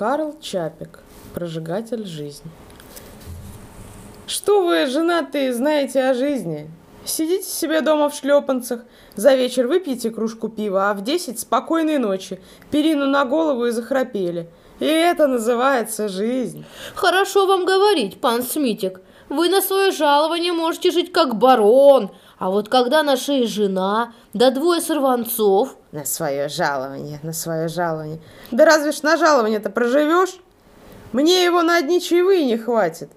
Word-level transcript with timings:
Карл 0.00 0.34
Чапик, 0.40 1.00
прожигатель 1.34 2.06
жизни. 2.06 2.50
Что 4.26 4.64
вы, 4.64 4.86
женатые, 4.86 5.52
знаете 5.52 6.02
о 6.04 6.14
жизни? 6.14 6.70
Сидите 7.04 7.44
себе 7.44 7.82
дома 7.82 8.08
в 8.08 8.14
шлепанцах, 8.14 8.80
за 9.14 9.34
вечер 9.34 9.66
выпьете 9.66 10.10
кружку 10.10 10.48
пива, 10.48 10.88
а 10.88 10.94
в 10.94 11.04
десять 11.04 11.38
спокойной 11.38 11.98
ночи, 11.98 12.40
перину 12.70 13.08
на 13.08 13.26
голову 13.26 13.66
и 13.66 13.72
захрапели. 13.72 14.48
И 14.78 14.86
это 14.86 15.26
называется 15.26 16.08
жизнь. 16.08 16.64
Хорошо 16.94 17.44
вам 17.44 17.66
говорить, 17.66 18.22
пан 18.22 18.42
Смитик. 18.42 19.02
Вы 19.28 19.50
на 19.50 19.60
свое 19.60 19.90
жалование 19.90 20.54
можете 20.54 20.92
жить 20.92 21.12
как 21.12 21.36
барон, 21.36 22.10
а 22.40 22.48
вот 22.48 22.70
когда 22.70 23.02
на 23.02 23.18
шее 23.18 23.46
жена, 23.46 24.14
да 24.32 24.50
двое 24.50 24.80
сорванцов... 24.80 25.76
На 25.92 26.06
свое 26.06 26.48
жалование, 26.48 27.20
на 27.22 27.34
свое 27.34 27.68
жалование. 27.68 28.18
Да 28.50 28.64
разве 28.64 28.92
ж 28.92 29.02
на 29.02 29.18
жалование-то 29.18 29.68
проживешь? 29.68 30.40
Мне 31.12 31.44
его 31.44 31.60
на 31.60 31.76
одни 31.76 32.00
чаевые 32.00 32.46
не 32.46 32.56
хватит. 32.56 33.10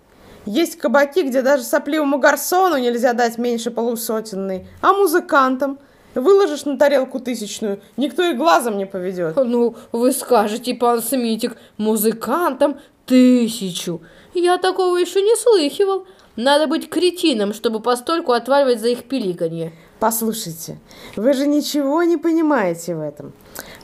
Есть 0.46 0.78
кабаки, 0.78 1.22
где 1.22 1.42
даже 1.42 1.64
сопливому 1.64 2.20
гарсону 2.20 2.78
нельзя 2.78 3.14
дать 3.14 3.38
меньше 3.38 3.72
полусотенной, 3.72 4.68
а 4.82 4.92
музыкантам 4.92 5.80
выложишь 6.16 6.66
на 6.66 6.78
тарелку 6.78 7.22
тысячную, 7.22 7.80
никто 7.96 8.24
и 8.24 8.34
глазом 8.34 8.78
не 8.78 8.86
поведет. 8.86 9.38
Ну, 9.38 9.78
вы 9.94 10.12
скажете, 10.12 10.76
пан 10.76 11.02
Смитик, 11.02 11.56
музыкантам 11.78 12.78
тысячу. 13.06 14.02
Я 14.34 14.58
такого 14.58 14.98
еще 14.98 15.22
не 15.22 15.38
слыхивал. 15.38 16.06
Надо 16.36 16.66
быть 16.66 16.90
кретином, 16.90 17.54
чтобы 17.54 17.80
постольку 17.80 18.32
отваливать 18.32 18.82
за 18.82 18.88
их 18.88 19.04
пиликанье. 19.04 19.72
Послушайте, 20.00 20.80
вы 21.16 21.34
же 21.34 21.46
ничего 21.46 22.02
не 22.02 22.18
понимаете 22.18 22.96
в 22.96 23.02
этом. 23.02 23.34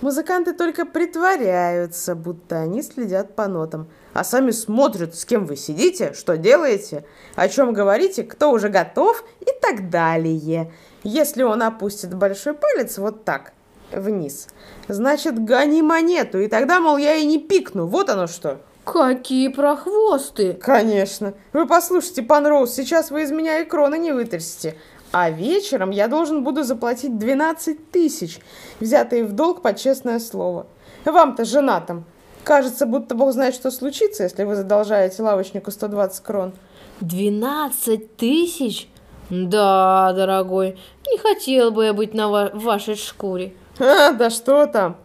Музыканты 0.02 0.54
только 0.54 0.86
притворяются, 0.86 2.16
будто 2.16 2.60
они 2.60 2.82
следят 2.82 3.36
по 3.36 3.48
нотам, 3.48 3.88
а 4.14 4.24
сами 4.24 4.50
смотрят, 4.50 5.16
с 5.16 5.26
кем 5.26 5.46
вы 5.46 5.56
сидите, 5.56 6.14
что 6.14 6.38
делаете, 6.38 7.06
о 7.36 7.48
чем 7.50 7.72
говорите, 7.72 8.24
кто 8.24 8.52
уже 8.52 8.70
готов 8.70 9.24
и 9.42 9.50
так 9.62 9.92
далее. 9.92 10.74
Если 11.04 11.44
он 11.44 11.62
опустит 11.62 12.16
большой 12.16 12.56
палец 12.56 12.98
вот 12.98 13.26
так, 13.26 13.54
вниз, 13.92 14.48
значит, 14.88 15.38
гони 15.38 15.84
монету, 15.84 16.40
и 16.40 16.48
тогда, 16.48 16.80
мол, 16.80 16.98
я 16.98 17.16
и 17.16 17.26
не 17.26 17.38
пикну, 17.38 17.86
вот 17.86 18.10
оно 18.10 18.26
что. 18.26 18.60
Какие 18.84 19.50
прохвосты! 19.50 20.54
Конечно. 20.54 21.34
Вы 21.54 21.68
послушайте, 21.68 22.24
пан 22.24 22.48
Роуз, 22.48 22.74
сейчас 22.74 23.12
вы 23.12 23.24
из 23.24 23.32
меня 23.32 23.60
и 23.60 23.66
кроны 23.66 23.98
не 24.00 24.12
вытрясете. 24.12 24.76
А 25.12 25.30
вечером 25.30 25.90
я 25.92 26.08
должен 26.08 26.44
буду 26.44 26.64
заплатить 26.64 27.18
12 27.18 27.92
тысяч, 27.92 28.40
взятые 28.80 29.26
в 29.26 29.34
долг 29.34 29.62
под 29.62 29.78
честное 29.78 30.20
слово. 30.20 30.68
Вам-то, 31.06 31.46
женатым, 31.46 32.06
кажется, 32.44 32.86
будто 32.86 33.16
Бог 33.16 33.32
знает, 33.32 33.56
что 33.56 33.72
случится, 33.72 34.24
если 34.24 34.44
вы 34.44 34.56
задолжаете 34.56 35.24
лавочнику 35.24 35.72
120 35.72 36.24
крон. 36.24 36.54
12 37.02 38.18
тысяч? 38.18 38.88
Да, 39.30 40.12
дорогой, 40.16 40.78
не 41.08 41.18
хотел 41.20 41.72
бы 41.72 41.86
я 41.86 41.94
быть 41.94 42.14
на 42.14 42.30
ва- 42.30 42.52
вашей 42.54 42.96
шкуре. 42.96 43.54
А, 43.80 44.12
да 44.12 44.30
что 44.30 44.66
там. 44.66 44.98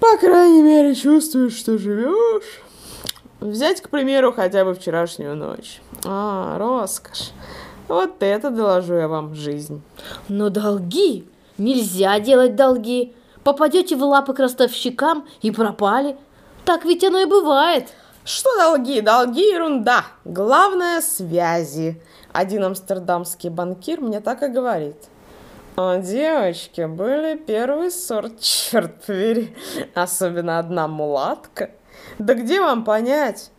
По 0.00 0.16
крайней 0.18 0.62
мере, 0.62 0.94
чувствуешь, 0.94 1.56
что 1.56 1.78
живешь. 1.78 2.62
Взять, 3.44 3.82
к 3.82 3.90
примеру, 3.90 4.32
хотя 4.32 4.64
бы 4.64 4.72
вчерашнюю 4.72 5.36
ночь. 5.36 5.82
А, 6.06 6.56
роскошь. 6.56 7.32
Вот 7.88 8.22
это 8.22 8.48
доложу 8.48 8.94
я 8.94 9.06
вам 9.06 9.34
жизнь. 9.34 9.82
Но 10.30 10.48
долги? 10.48 11.28
Нельзя 11.58 12.18
делать 12.20 12.56
долги. 12.56 13.14
Попадете 13.42 13.96
в 13.96 14.02
лапы 14.02 14.32
к 14.32 14.38
ростовщикам 14.38 15.28
и 15.42 15.50
пропали. 15.50 16.16
Так 16.64 16.86
ведь 16.86 17.04
оно 17.04 17.18
и 17.18 17.26
бывает. 17.26 17.92
Что 18.24 18.48
долги? 18.56 19.02
Долги 19.02 19.46
ерунда. 19.52 20.06
Главное 20.24 21.02
связи. 21.02 22.00
Один 22.32 22.64
амстердамский 22.64 23.50
банкир 23.50 24.00
мне 24.00 24.22
так 24.22 24.42
и 24.42 24.48
говорит. 24.48 24.96
А 25.76 25.98
девочки 25.98 26.86
были 26.86 27.36
первый 27.36 27.90
сорт, 27.90 28.40
черт 28.40 29.02
побери. 29.04 29.54
Особенно 29.94 30.58
одна 30.58 30.88
мулатка. 30.88 31.72
Да 32.18 32.34
где 32.34 32.60
вам 32.60 32.84
понять? 32.84 33.50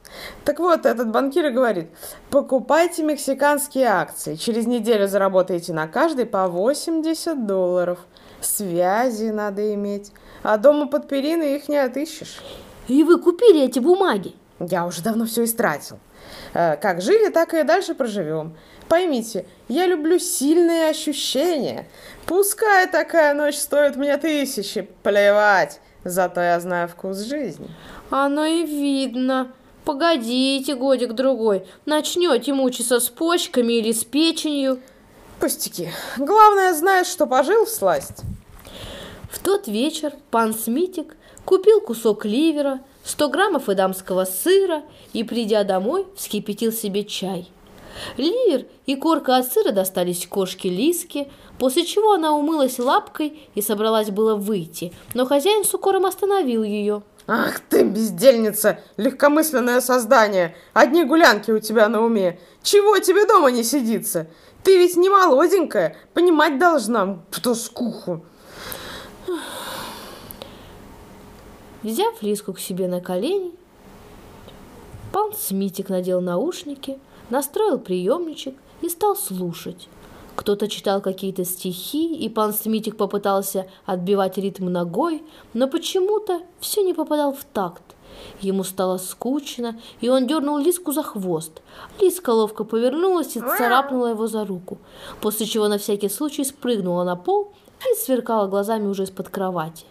Так 0.44 0.60
вот, 0.60 0.86
этот 0.86 1.10
банкир 1.12 1.48
и 1.48 1.50
говорит, 1.50 1.90
покупайте 2.30 3.04
мексиканские 3.04 3.88
акции, 3.88 4.36
через 4.36 4.68
неделю 4.68 5.08
заработаете 5.08 5.74
на 5.74 5.88
каждой 5.88 6.26
по 6.26 6.48
80 6.48 7.46
долларов. 7.46 8.00
Связи 8.42 9.30
надо 9.32 9.74
иметь, 9.74 10.12
а 10.44 10.58
дома 10.58 10.88
под 10.88 11.08
периной 11.08 11.56
их 11.56 11.68
не 11.68 11.78
отыщешь. 11.78 12.42
И 12.88 13.04
вы 13.04 13.20
купили 13.20 13.64
эти 13.64 13.80
бумаги? 13.80 14.36
Я 14.60 14.86
уже 14.86 15.02
давно 15.02 15.26
все 15.26 15.44
истратил. 15.44 15.98
Э, 16.54 16.78
Как 16.78 17.02
жили, 17.02 17.30
так 17.30 17.54
и 17.54 17.64
дальше 17.64 17.96
проживем. 17.96 18.56
Поймите, 18.88 19.48
я 19.68 19.88
люблю 19.88 20.20
сильные 20.20 20.90
ощущения. 20.90 21.88
Пускай 22.28 22.88
такая 22.88 23.34
ночь 23.34 23.58
стоит 23.58 23.96
мне 23.96 24.16
тысячи, 24.18 24.88
плевать. 25.02 25.82
Зато 26.04 26.40
я 26.40 26.60
знаю 26.60 26.88
вкус 26.88 27.18
жизни. 27.18 27.68
Оно 28.10 28.46
и 28.46 28.64
видно. 28.64 29.52
Погодите 29.84 30.76
годик-другой. 30.76 31.66
Начнете 31.86 32.54
мучиться 32.54 33.00
с 33.00 33.10
почками 33.10 33.74
или 33.74 33.92
с 33.92 34.04
печенью. 34.04 34.80
Пустяки. 35.40 35.90
Главное, 36.18 36.74
знаешь, 36.74 37.08
что 37.08 37.28
пожил 37.28 37.66
в 37.66 37.70
сласть. 37.70 38.24
В 39.30 39.40
тот 39.40 39.68
вечер 39.68 40.14
пан 40.32 40.54
Смитик 40.54 41.18
купил 41.44 41.82
кусок 41.82 42.26
ливера, 42.26 42.82
100 43.04 43.30
граммов 43.30 43.70
эдамского 43.70 44.26
сыра 44.26 44.84
и, 45.14 45.24
придя 45.24 45.64
домой, 45.64 46.08
вскипятил 46.16 46.72
себе 46.72 47.04
чай. 47.04 47.48
Ливер 48.18 48.66
и 48.86 48.96
корка 48.96 49.38
от 49.38 49.52
сыра 49.52 49.72
достались 49.72 50.28
кошке 50.28 50.70
Лиске, 50.70 51.30
после 51.60 51.86
чего 51.86 52.14
она 52.14 52.34
умылась 52.34 52.80
лапкой 52.80 53.40
и 53.56 53.62
собралась 53.62 54.10
было 54.10 54.36
выйти, 54.36 54.94
но 55.14 55.26
хозяин 55.26 55.64
с 55.64 55.74
укором 55.74 56.06
остановил 56.06 56.64
ее. 56.64 57.04
Ах 57.28 57.60
ты, 57.60 57.84
бездельница, 57.84 58.80
легкомысленное 58.98 59.82
создание. 59.82 60.56
Одни 60.74 61.04
гулянки 61.04 61.50
у 61.50 61.60
тебя 61.60 61.90
на 61.90 62.04
уме. 62.04 62.40
Чего 62.62 63.00
тебе 63.00 63.26
дома 63.26 63.50
не 63.50 63.64
сидится? 63.64 64.28
Ты 64.64 64.78
ведь 64.78 64.96
не 64.96 65.10
молоденькая, 65.10 65.96
понимать 66.14 66.60
должна, 66.60 67.20
тоскуху. 67.42 68.24
Взяв 71.82 72.22
Лиску 72.22 72.54
к 72.54 72.60
себе 72.60 72.88
на 72.88 73.02
колени, 73.02 73.54
пан 75.12 75.34
Смитик 75.34 75.90
надел 75.90 76.22
наушники, 76.22 77.00
настроил 77.30 77.80
приемничек 77.80 78.56
и 78.82 78.90
стал 78.90 79.16
слушать. 79.16 79.88
Кто-то 80.36 80.68
читал 80.68 81.02
какие-то 81.02 81.46
стихи, 81.46 82.14
и 82.16 82.30
пан 82.30 82.54
Смитик 82.54 82.98
попытался 82.98 83.68
отбивать 83.86 84.38
ритм 84.38 84.66
ногой, 84.66 85.24
но 85.54 85.68
почему-то 85.68 86.42
все 86.60 86.84
не 86.84 86.94
попадал 86.94 87.34
в 87.34 87.44
такт. 87.46 87.84
Ему 88.42 88.64
стало 88.64 88.98
скучно, 88.98 89.80
и 90.02 90.10
он 90.10 90.28
дернул 90.28 90.58
Лиску 90.58 90.92
за 90.92 91.04
хвост. 91.04 91.62
Лиска 92.00 92.30
ловко 92.30 92.64
повернулась 92.64 93.36
и 93.36 93.42
царапнула 93.42 94.08
его 94.08 94.28
за 94.28 94.46
руку, 94.46 94.78
после 95.22 95.46
чего 95.46 95.68
на 95.68 95.78
всякий 95.78 96.10
случай 96.10 96.44
спрыгнула 96.44 97.04
на 97.04 97.16
пол 97.16 97.52
и 97.92 97.96
сверкала 97.96 98.48
глазами 98.48 98.88
уже 98.88 99.04
из-под 99.04 99.30
кровати. 99.30 99.86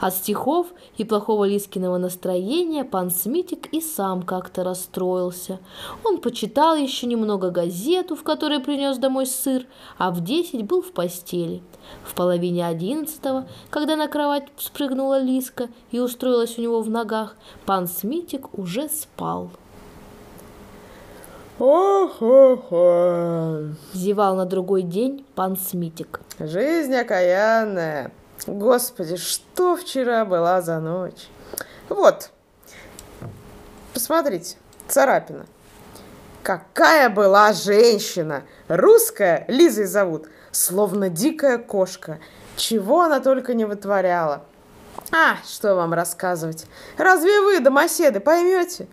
От 0.00 0.14
стихов 0.14 0.68
и 0.96 1.04
плохого 1.04 1.44
Лискиного 1.44 1.98
настроения 1.98 2.84
пан 2.84 3.10
Смитик 3.10 3.66
и 3.72 3.80
сам 3.80 4.22
как-то 4.22 4.64
расстроился. 4.64 5.58
Он 6.04 6.18
почитал 6.18 6.76
еще 6.76 7.06
немного 7.06 7.50
газету, 7.50 8.16
в 8.16 8.22
которой 8.22 8.60
принес 8.60 8.98
домой 8.98 9.26
сыр, 9.26 9.66
а 9.96 10.10
в 10.10 10.22
десять 10.22 10.64
был 10.64 10.82
в 10.82 10.92
постели. 10.92 11.62
В 12.04 12.14
половине 12.14 12.66
одиннадцатого, 12.66 13.48
когда 13.70 13.96
на 13.96 14.08
кровать 14.08 14.48
спрыгнула 14.56 15.18
Лиска 15.20 15.68
и 15.90 16.00
устроилась 16.00 16.58
у 16.58 16.62
него 16.62 16.80
в 16.82 16.90
ногах, 16.90 17.36
пан 17.64 17.88
Смитик 17.88 18.58
уже 18.58 18.88
спал. 18.88 19.50
Ох-ох-ох. 21.58 22.70
Зевал 23.92 24.36
на 24.36 24.44
другой 24.44 24.82
день 24.82 25.24
пан 25.34 25.56
Смитик. 25.56 26.20
Жизнь 26.38 26.94
окаянная. 26.94 28.12
Господи, 28.46 29.16
что 29.16 29.76
вчера 29.76 30.24
была 30.24 30.62
за 30.62 30.78
ночь? 30.80 31.28
Вот, 31.88 32.30
посмотрите, 33.92 34.56
царапина. 34.86 35.46
Какая 36.42 37.10
была 37.10 37.52
женщина! 37.52 38.44
Русская, 38.68 39.44
Лизой 39.48 39.86
зовут, 39.86 40.28
словно 40.50 41.08
дикая 41.08 41.58
кошка. 41.58 42.20
Чего 42.56 43.02
она 43.02 43.20
только 43.20 43.54
не 43.54 43.64
вытворяла. 43.64 44.44
А, 45.12 45.36
что 45.46 45.74
вам 45.74 45.92
рассказывать? 45.92 46.66
Разве 46.96 47.40
вы, 47.40 47.60
домоседы, 47.60 48.20
поймете? 48.20 48.86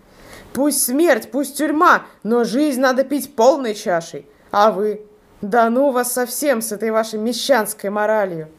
Пусть 0.53 0.83
смерть, 0.83 1.31
пусть 1.31 1.57
тюрьма, 1.57 2.03
но 2.24 2.44
жизнь 2.44 2.80
надо 2.80 3.03
пить 3.03 3.36
полной 3.36 3.74
чашей. 3.74 4.27
А 4.51 4.71
вы? 4.71 5.06
Да 5.41 5.69
ну 5.69 5.91
вас 5.91 6.13
совсем 6.13 6.62
с 6.62 6.71
этой 6.71 6.91
вашей 6.91 7.19
мещанской 7.19 7.89
моралью. 7.89 8.50